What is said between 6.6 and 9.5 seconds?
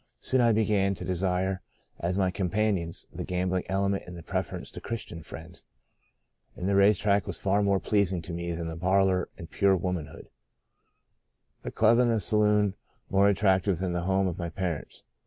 the race track was far more pleasing to me than the parlour